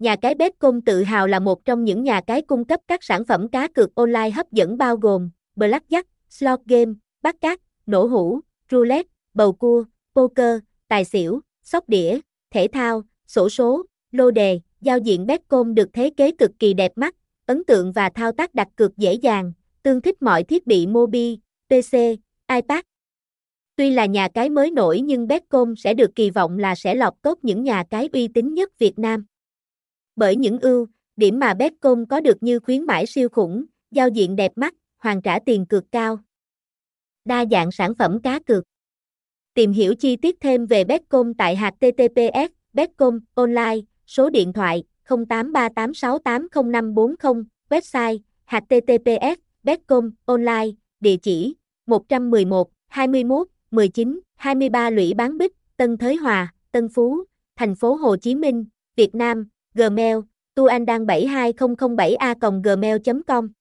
Nhà 0.00 0.16
cái 0.16 0.34
Betcom 0.34 0.80
tự 0.80 1.02
hào 1.02 1.26
là 1.26 1.38
một 1.38 1.64
trong 1.64 1.84
những 1.84 2.04
nhà 2.04 2.20
cái 2.20 2.42
cung 2.42 2.64
cấp 2.64 2.80
các 2.88 3.04
sản 3.04 3.24
phẩm 3.24 3.48
cá 3.48 3.68
cược 3.68 3.94
online 3.94 4.30
hấp 4.30 4.52
dẫn 4.52 4.76
bao 4.78 4.96
gồm 4.96 5.30
Blackjack, 5.56 6.02
Slot 6.28 6.60
Game, 6.64 6.92
Bắt 7.22 7.36
Cát, 7.40 7.60
Nổ 7.86 8.04
Hũ, 8.04 8.40
Roulette, 8.70 9.08
Bầu 9.34 9.52
Cua, 9.52 9.84
Poker, 10.14 10.58
Tài 10.88 11.04
xỉu, 11.04 11.40
Sóc 11.62 11.88
Đĩa, 11.88 12.18
Thể 12.50 12.66
thao, 12.72 13.02
Sổ 13.26 13.48
số, 13.48 13.86
Lô 14.12 14.30
Đề. 14.30 14.60
Giao 14.80 14.98
diện 14.98 15.26
Betcom 15.26 15.74
được 15.74 15.92
thiết 15.92 16.16
kế 16.16 16.30
cực 16.30 16.50
kỳ 16.58 16.74
đẹp 16.74 16.92
mắt, 16.96 17.14
ấn 17.46 17.64
tượng 17.64 17.92
và 17.92 18.10
thao 18.14 18.32
tác 18.32 18.54
đặt 18.54 18.68
cược 18.76 18.96
dễ 18.96 19.12
dàng, 19.14 19.52
tương 19.82 20.00
thích 20.00 20.22
mọi 20.22 20.44
thiết 20.44 20.66
bị 20.66 20.86
Mobi, 20.86 21.38
PC, 21.66 21.92
iPad. 22.50 22.80
Tuy 23.76 23.90
là 23.90 24.06
nhà 24.06 24.28
cái 24.34 24.48
mới 24.50 24.70
nổi 24.70 25.00
nhưng 25.00 25.28
Betcom 25.28 25.76
sẽ 25.76 25.94
được 25.94 26.10
kỳ 26.14 26.30
vọng 26.30 26.58
là 26.58 26.74
sẽ 26.74 26.94
lọc 26.94 27.22
tốt 27.22 27.38
những 27.42 27.62
nhà 27.64 27.84
cái 27.90 28.08
uy 28.12 28.28
tín 28.28 28.54
nhất 28.54 28.78
Việt 28.78 28.98
Nam 28.98 29.24
bởi 30.20 30.36
những 30.36 30.58
ưu 30.60 30.86
điểm 31.16 31.38
mà 31.38 31.54
Betcom 31.54 32.06
có 32.06 32.20
được 32.20 32.42
như 32.42 32.60
khuyến 32.60 32.82
mãi 32.82 33.06
siêu 33.06 33.28
khủng, 33.28 33.64
giao 33.90 34.08
diện 34.08 34.36
đẹp 34.36 34.52
mắt, 34.56 34.74
hoàn 34.98 35.22
trả 35.22 35.38
tiền 35.46 35.66
cược 35.66 35.84
cao. 35.92 36.18
Đa 37.24 37.44
dạng 37.50 37.70
sản 37.72 37.94
phẩm 37.94 38.18
cá 38.22 38.40
cược. 38.40 38.64
Tìm 39.54 39.72
hiểu 39.72 39.94
chi 39.94 40.16
tiết 40.16 40.36
thêm 40.40 40.66
về 40.66 40.84
Betcom 40.84 41.34
tại 41.34 41.56
https 41.56 42.50
Betcom 42.72 43.20
online, 43.34 43.76
số 44.06 44.30
điện 44.30 44.52
thoại 44.52 44.84
0838680540, 45.08 47.44
website 47.68 48.18
https 48.46 49.38
Betcom 49.62 50.10
online, 50.24 50.66
địa 51.00 51.16
chỉ 51.22 51.54
111 51.86 52.70
21 52.88 53.48
19 53.70 54.20
23 54.36 54.90
Lũy 54.90 55.14
Bán 55.14 55.38
Bích, 55.38 55.56
Tân 55.76 55.96
Thới 55.96 56.16
Hòa, 56.16 56.54
Tân 56.72 56.88
Phú, 56.88 57.18
thành 57.56 57.74
phố 57.74 57.94
Hồ 57.94 58.16
Chí 58.16 58.34
Minh, 58.34 58.64
Việt 58.96 59.14
Nam. 59.14 59.48
Gmail, 59.74 60.18
tuandang72007a.gmail.com 60.56 63.52